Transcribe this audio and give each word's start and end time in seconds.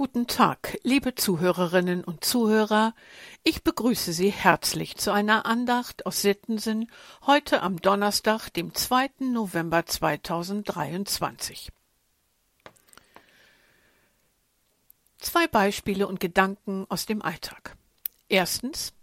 Guten 0.00 0.26
Tag, 0.26 0.78
liebe 0.82 1.14
Zuhörerinnen 1.14 2.02
und 2.04 2.24
Zuhörer. 2.24 2.94
Ich 3.42 3.62
begrüße 3.62 4.14
Sie 4.14 4.30
herzlich 4.30 4.96
zu 4.96 5.12
einer 5.12 5.44
Andacht 5.44 6.06
aus 6.06 6.22
Sittensen 6.22 6.90
heute 7.26 7.60
am 7.60 7.82
Donnerstag, 7.82 8.48
dem 8.48 8.74
2. 8.74 9.10
November 9.18 9.84
2023. 9.84 11.68
Zwei 15.18 15.46
Beispiele 15.48 16.08
und 16.08 16.18
Gedanken 16.18 16.86
aus 16.88 17.04
dem 17.04 17.20
Alltag. 17.20 17.76
Erstens, 18.30 18.94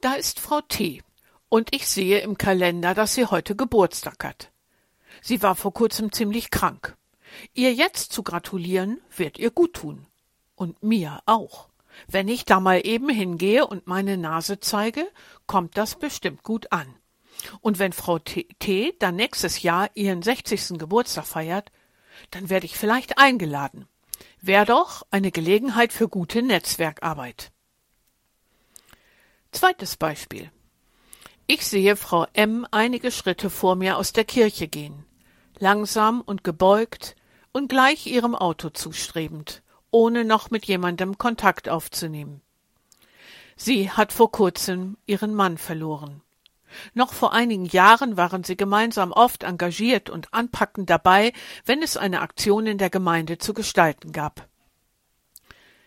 da 0.00 0.14
ist 0.14 0.40
Frau 0.40 0.62
T. 0.62 1.04
und 1.48 1.72
ich 1.72 1.86
sehe 1.86 2.22
im 2.22 2.36
Kalender, 2.36 2.94
dass 2.94 3.14
sie 3.14 3.26
heute 3.26 3.54
Geburtstag 3.54 4.24
hat. 4.24 4.50
Sie 5.22 5.44
war 5.44 5.54
vor 5.54 5.72
kurzem 5.72 6.10
ziemlich 6.10 6.50
krank. 6.50 6.96
Ihr 7.54 7.72
jetzt 7.72 8.12
zu 8.12 8.24
gratulieren, 8.24 9.00
wird 9.16 9.38
ihr 9.38 9.52
gut 9.52 9.74
tun. 9.74 10.08
Und 10.60 10.82
mir 10.82 11.22
auch. 11.24 11.70
Wenn 12.06 12.28
ich 12.28 12.44
da 12.44 12.60
mal 12.60 12.86
eben 12.86 13.08
hingehe 13.08 13.66
und 13.66 13.86
meine 13.86 14.18
Nase 14.18 14.60
zeige, 14.60 15.10
kommt 15.46 15.78
das 15.78 15.98
bestimmt 15.98 16.42
gut 16.42 16.70
an. 16.70 16.94
Und 17.62 17.78
wenn 17.78 17.94
Frau 17.94 18.18
T, 18.18 18.46
T 18.58 18.94
dann 18.98 19.16
nächstes 19.16 19.62
Jahr 19.62 19.88
ihren 19.94 20.20
60. 20.20 20.78
Geburtstag 20.78 21.24
feiert, 21.24 21.72
dann 22.30 22.50
werde 22.50 22.66
ich 22.66 22.76
vielleicht 22.76 23.16
eingeladen. 23.16 23.88
Wär 24.42 24.66
doch 24.66 25.06
eine 25.10 25.30
Gelegenheit 25.30 25.94
für 25.94 26.10
gute 26.10 26.42
Netzwerkarbeit. 26.42 27.52
Zweites 29.52 29.96
Beispiel. 29.96 30.50
Ich 31.46 31.66
sehe 31.66 31.96
Frau 31.96 32.26
M 32.34 32.66
einige 32.70 33.10
Schritte 33.10 33.48
vor 33.48 33.76
mir 33.76 33.96
aus 33.96 34.12
der 34.12 34.24
Kirche 34.26 34.68
gehen, 34.68 35.06
langsam 35.58 36.20
und 36.20 36.44
gebeugt 36.44 37.16
und 37.50 37.70
gleich 37.70 38.06
ihrem 38.06 38.34
Auto 38.34 38.68
zustrebend 38.68 39.62
ohne 39.90 40.24
noch 40.24 40.50
mit 40.50 40.66
jemandem 40.66 41.18
Kontakt 41.18 41.68
aufzunehmen. 41.68 42.40
Sie 43.56 43.90
hat 43.90 44.12
vor 44.12 44.30
kurzem 44.30 44.96
ihren 45.06 45.34
Mann 45.34 45.58
verloren. 45.58 46.22
Noch 46.94 47.12
vor 47.12 47.32
einigen 47.32 47.66
Jahren 47.66 48.16
waren 48.16 48.44
sie 48.44 48.56
gemeinsam 48.56 49.12
oft 49.12 49.42
engagiert 49.42 50.08
und 50.08 50.32
anpackend 50.32 50.88
dabei, 50.88 51.32
wenn 51.64 51.82
es 51.82 51.96
eine 51.96 52.20
Aktion 52.20 52.66
in 52.66 52.78
der 52.78 52.90
Gemeinde 52.90 53.38
zu 53.38 53.54
gestalten 53.54 54.12
gab. 54.12 54.48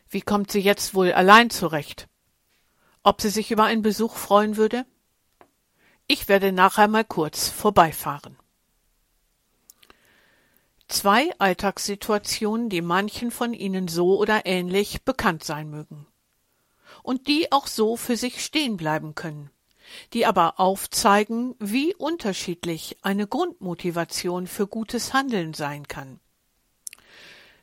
Wie 0.09 0.21
kommt 0.21 0.51
sie 0.51 0.59
jetzt 0.59 0.93
wohl 0.93 1.13
allein 1.13 1.49
zurecht? 1.49 2.07
Ob 3.01 3.21
sie 3.21 3.29
sich 3.29 3.51
über 3.51 3.63
einen 3.63 3.81
Besuch 3.81 4.15
freuen 4.15 4.57
würde? 4.57 4.85
Ich 6.05 6.27
werde 6.27 6.51
nachher 6.51 6.87
mal 6.87 7.05
kurz 7.05 7.49
vorbeifahren. 7.49 8.37
Zwei 10.93 11.31
Alltagssituationen, 11.39 12.69
die 12.69 12.83
manchen 12.83 13.31
von 13.31 13.55
Ihnen 13.55 13.87
so 13.87 14.19
oder 14.19 14.45
ähnlich 14.45 15.01
bekannt 15.01 15.43
sein 15.43 15.71
mögen. 15.71 16.05
Und 17.01 17.27
die 17.27 17.51
auch 17.51 17.65
so 17.65 17.97
für 17.97 18.15
sich 18.15 18.45
stehen 18.45 18.77
bleiben 18.77 19.15
können, 19.15 19.49
die 20.13 20.27
aber 20.27 20.59
aufzeigen, 20.59 21.55
wie 21.57 21.95
unterschiedlich 21.95 22.97
eine 23.01 23.25
Grundmotivation 23.25 24.45
für 24.45 24.67
gutes 24.67 25.13
Handeln 25.13 25.55
sein 25.55 25.87
kann. 25.87 26.19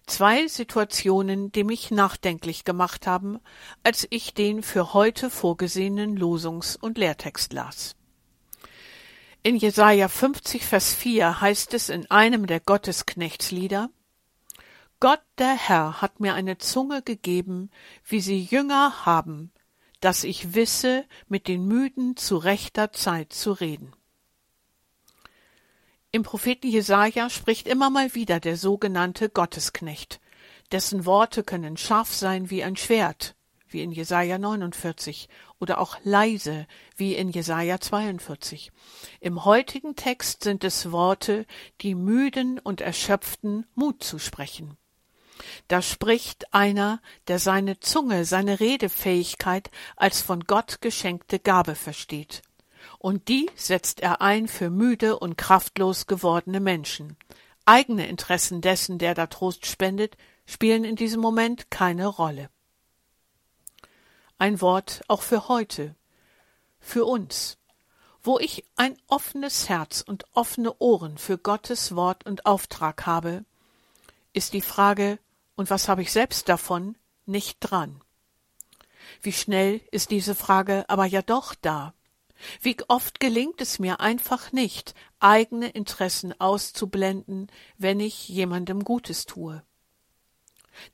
Zwei 0.09 0.49
Situationen, 0.49 1.53
die 1.53 1.63
mich 1.63 1.93
nachdenklich 1.93 2.65
gemacht 2.65 3.07
haben, 3.07 3.39
als 3.85 4.09
ich 4.11 4.35
den 4.35 4.65
für 4.65 4.93
heute 4.93 5.31
vorgesehenen 5.31 6.19
Losungs- 6.19 6.77
und 6.77 6.99
Lehrtext 6.99 7.53
las. 7.53 7.95
In 9.43 9.57
Jesaja 9.57 10.09
50, 10.09 10.67
Vers 10.67 10.93
4 10.93 11.41
heißt 11.41 11.73
es 11.73 11.89
in 11.89 12.11
einem 12.11 12.47
der 12.47 12.61
Gottesknechtslieder, 12.61 13.89
Gott 15.01 15.23
der 15.39 15.55
Herr 15.55 16.03
hat 16.03 16.21
mir 16.21 16.35
eine 16.35 16.59
Zunge 16.59 17.01
gegeben, 17.01 17.71
wie 18.05 18.21
sie 18.21 18.39
Jünger 18.39 19.07
haben, 19.07 19.51
dass 20.01 20.25
ich 20.25 20.53
wisse, 20.53 21.07
mit 21.27 21.49
den 21.49 21.67
Müden 21.67 22.19
zu 22.19 22.37
rechter 22.37 22.93
Zeit 22.93 23.33
zu 23.33 23.53
reden. 23.53 23.95
Im 26.13 26.23
Propheten 26.23 26.69
Jesaja 26.69 27.31
spricht 27.31 27.67
immer 27.67 27.89
mal 27.89 28.15
wieder 28.15 28.41
der 28.41 28.59
sogenannte 28.59 29.31
Gottesknecht, 29.31 30.21
dessen 30.71 31.07
Worte 31.07 31.45
können 31.45 31.79
scharf 31.79 32.13
sein 32.15 32.51
wie 32.51 32.63
ein 32.63 32.77
Schwert, 32.77 33.37
wie 33.73 33.83
in 33.83 33.93
Jesaja 33.93 34.39
49 34.39 35.29
oder 35.59 35.81
auch 35.81 35.99
leise 36.03 36.67
wie 36.97 37.15
in 37.15 37.31
Jesaja 37.31 37.81
42. 37.81 38.73
Im 39.21 39.45
heutigen 39.45 39.97
Text 39.97 40.45
sind 40.45 40.65
es 40.65 40.93
Worte, 40.93 41.47
die 41.81 41.95
müden 41.95 42.59
und 42.59 42.81
erschöpften 42.81 43.67
Mut 43.75 44.03
zu 44.03 44.19
sprechen. 44.19 44.77
Da 45.69 45.83
spricht 45.83 46.53
einer, 46.53 47.01
der 47.29 47.39
seine 47.39 47.81
Zunge, 47.81 48.25
seine 48.25 48.61
Redefähigkeit 48.61 49.71
als 49.97 50.21
von 50.21 50.45
Gott 50.45 50.81
geschenkte 50.81 51.39
Gabe 51.39 51.75
versteht. 51.75 52.43
Und 52.99 53.29
die 53.29 53.49
setzt 53.55 54.01
er 54.01 54.21
ein 54.21 54.49
für 54.49 54.71
müde 54.71 55.19
und 55.19 55.37
kraftlos 55.37 56.07
gewordene 56.07 56.61
Menschen. 56.61 57.17
Eigene 57.65 58.07
Interessen 58.07 58.61
dessen, 58.61 58.99
der 58.99 59.15
da 59.15 59.27
Trost 59.27 59.67
spendet, 59.67 60.17
spielen 60.47 60.85
in 60.85 60.97
diesem 60.97 61.21
Moment 61.21 61.71
keine 61.71 62.07
Rolle. 62.07 62.51
Ein 64.41 64.63
Wort 64.63 65.03
auch 65.07 65.21
für 65.21 65.49
heute, 65.49 65.95
für 66.79 67.05
uns, 67.05 67.59
wo 68.23 68.39
ich 68.39 68.65
ein 68.75 68.97
offenes 69.07 69.69
Herz 69.69 70.01
und 70.01 70.25
offene 70.33 70.79
Ohren 70.79 71.19
für 71.19 71.37
Gottes 71.37 71.95
Wort 71.95 72.25
und 72.25 72.47
Auftrag 72.47 73.05
habe, 73.05 73.45
ist 74.33 74.55
die 74.55 74.63
Frage, 74.63 75.19
und 75.57 75.69
was 75.69 75.89
habe 75.89 76.01
ich 76.01 76.11
selbst 76.11 76.49
davon, 76.49 76.97
nicht 77.27 77.59
dran. 77.61 78.01
Wie 79.21 79.35
schnell 79.35 79.83
ist 79.91 80.11
diese 80.11 80.35
Frage 80.35 80.89
aber 80.89 81.05
ja 81.05 81.21
doch 81.21 81.55
da. 81.55 81.93
Wie 82.63 82.79
oft 82.89 83.21
gelingt 83.21 83.61
es 83.61 83.79
mir 83.79 84.01
einfach 84.01 84.53
nicht, 84.53 84.95
eigene 85.19 85.69
Interessen 85.69 86.33
auszublenden, 86.41 87.53
wenn 87.77 88.01
ich 88.01 88.31
jemandem 88.31 88.85
Gutes 88.85 89.27
tue. 89.27 89.63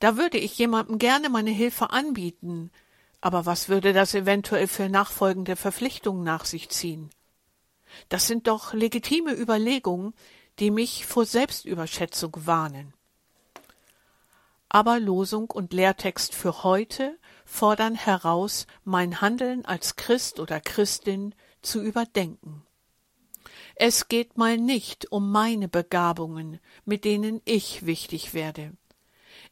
Da 0.01 0.17
würde 0.17 0.39
ich 0.39 0.59
jemandem 0.59 0.99
gerne 0.99 1.29
meine 1.29 1.53
Hilfe 1.53 1.91
anbieten, 1.91 2.73
aber 3.21 3.47
was 3.47 3.69
würde 3.69 3.93
das 3.93 4.15
eventuell 4.15 4.67
für 4.67 4.89
nachfolgende 4.89 5.57
Verpflichtungen 5.57 6.23
nach 6.23 6.45
sich 6.45 6.69
ziehen? 6.69 7.11
Das 8.09 8.27
sind 8.27 8.47
doch 8.47 8.73
legitime 8.73 9.33
Überlegungen, 9.33 10.15
die 10.59 10.71
mich 10.71 11.07
vor 11.07 11.25
Selbstüberschätzung 11.25 12.33
warnen. 12.47 12.95
Aber 14.69 14.99
Losung 14.99 15.51
und 15.51 15.73
Lehrtext 15.73 16.35
für 16.35 16.65
heute 16.65 17.19
fordern 17.45 17.95
heraus, 17.95 18.67
mein 18.85 19.21
Handeln 19.21 19.65
als 19.65 19.97
Christ 19.97 20.41
oder 20.41 20.61
Christin 20.61 21.35
zu 21.63 21.81
überdenken. 21.81 22.67
Es 23.77 24.09
geht 24.09 24.39
mal 24.39 24.57
nicht 24.57 25.13
um 25.13 25.31
meine 25.31 25.69
Begabungen, 25.69 26.61
mit 26.85 27.05
denen 27.05 27.41
ich 27.45 27.87
wichtig 27.87 28.35
werde. 28.35 28.73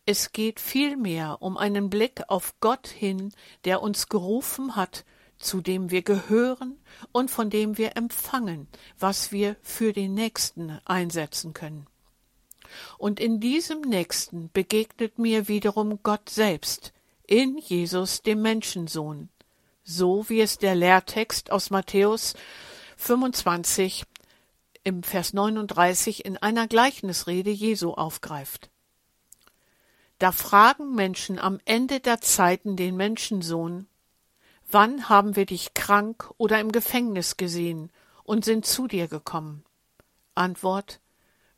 Es 0.06 0.32
geht 0.32 0.60
vielmehr 0.60 1.38
um 1.41 1.56
einen 1.56 1.88
Blick 1.88 2.25
auf 2.28 2.54
Gott 2.60 2.88
hin, 2.88 3.32
der 3.65 3.81
uns 3.81 4.09
gerufen 4.09 4.76
hat, 4.76 5.06
zu 5.38 5.62
dem 5.62 5.91
wir 5.91 6.03
gehören 6.03 6.78
und 7.12 7.31
von 7.31 7.48
dem 7.48 7.78
wir 7.78 7.97
empfangen, 7.97 8.69
was 8.98 9.32
wir 9.32 9.56
für 9.62 9.94
den 9.94 10.12
Nächsten 10.12 10.78
einsetzen 10.84 11.54
können. 11.54 11.87
Und 12.98 13.19
in 13.19 13.41
diesem 13.41 13.81
Nächsten 13.81 14.50
begegnet 14.53 15.19
mir 15.19 15.48
wiederum 15.48 16.00
Gott 16.03 16.28
selbst, 16.28 16.93
in 17.26 17.56
Jesus 17.56 18.20
dem 18.20 18.43
Menschensohn, 18.43 19.31
so 19.84 20.28
wie 20.28 20.43
es 20.43 20.59
der 20.59 20.75
Lehrtext 20.75 21.50
aus 21.50 21.70
Matthäus 21.70 22.34
25 22.98 24.04
im 24.82 25.03
Vers 25.03 25.32
39 25.32 26.26
in 26.26 26.37
einer 26.37 26.69
Gleichnisrede 26.69 27.50
Jesu 27.50 27.93
aufgreift. 27.93 28.70
Da 30.25 30.32
fragen 30.32 30.94
Menschen 30.94 31.38
am 31.38 31.61
Ende 31.67 32.00
der 32.00 32.23
Zeiten 32.23 32.76
den 32.76 32.97
Menschensohn, 32.97 33.87
wann 34.71 35.11
haben 35.11 35.37
wir 35.37 35.44
dich 35.44 35.75
krank 35.75 36.31
oder 36.38 36.61
im 36.61 36.73
Gefängnis 36.73 37.37
gesehen 37.37 37.93
und 38.23 38.43
sind 38.43 38.65
zu 38.65 38.87
dir 38.87 39.06
gekommen? 39.06 39.67
Antwort, 40.35 41.00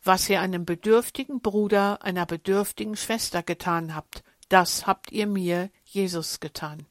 was 0.02 0.28
ihr 0.28 0.40
einem 0.40 0.64
bedürftigen 0.64 1.40
Bruder, 1.40 2.02
einer 2.02 2.26
bedürftigen 2.26 2.96
Schwester 2.96 3.44
getan 3.44 3.94
habt, 3.94 4.24
das 4.48 4.84
habt 4.84 5.12
ihr 5.12 5.28
mir, 5.28 5.70
Jesus, 5.84 6.40
getan. 6.40 6.86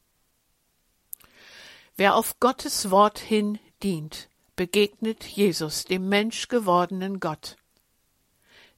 Wer 1.94 2.14
auf 2.14 2.40
Gottes 2.40 2.90
Wort 2.90 3.18
hin 3.18 3.58
dient, 3.82 4.30
begegnet 4.56 5.24
Jesus, 5.24 5.84
dem 5.84 6.08
menschgewordenen 6.08 7.20
Gott 7.20 7.58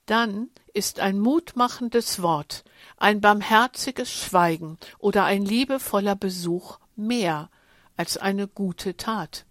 dann 0.09 0.49
ist 0.73 1.01
ein 1.01 1.19
mutmachendes 1.19 2.23
Wort, 2.23 2.65
ein 2.97 3.21
barmherziges 3.21 4.11
Schweigen 4.11 4.79
oder 4.99 5.25
ein 5.25 5.45
liebevoller 5.45 6.17
Besuch 6.17 6.79
mehr 6.97 7.51
als 7.97 8.17
eine 8.17 8.49
gute 8.49 8.97
Tat. 8.97 9.45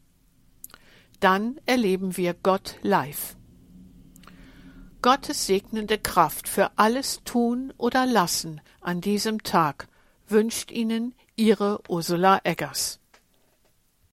Dann 1.19 1.59
erleben 1.65 2.17
wir 2.17 2.33
Gott 2.33 2.75
live. 2.81 3.35
Gottes 5.01 5.45
segnende 5.45 5.99
Kraft 5.99 6.49
für 6.49 6.71
alles 6.75 7.21
Tun 7.23 7.71
oder 7.77 8.05
Lassen 8.05 8.61
an 8.81 8.99
diesem 8.99 9.43
Tag 9.43 9.87
wünscht 10.27 10.71
Ihnen 10.71 11.13
Ihre 11.35 11.81
Ursula 11.87 12.41
Eggers. 12.43 12.99